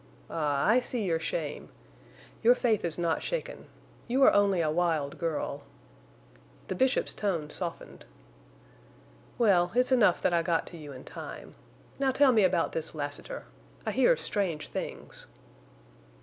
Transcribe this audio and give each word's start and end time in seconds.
Ah, 0.31 0.65
I 0.67 0.79
see 0.79 1.03
your 1.03 1.19
shame. 1.19 1.69
Your 2.41 2.55
faith 2.55 2.83
is 2.83 2.97
not 2.97 3.21
shaken. 3.21 3.67
You 4.07 4.23
are 4.23 4.33
only 4.33 4.59
a 4.59 4.71
wild 4.71 5.19
girl." 5.19 5.61
The 6.69 6.73
Bishop's 6.73 7.13
tone 7.13 7.51
softened. 7.51 8.05
"Well, 9.37 9.71
it's 9.75 9.91
enough 9.91 10.19
that 10.23 10.33
I 10.33 10.41
got 10.41 10.65
to 10.73 10.77
you 10.77 10.91
in 10.91 11.03
time.... 11.03 11.53
Now 11.99 12.09
tell 12.09 12.31
me 12.31 12.43
about 12.43 12.71
this 12.71 12.95
Lassiter. 12.95 13.45
I 13.85 13.91
hear 13.91 14.17
strange 14.17 14.69
things." 14.69 15.27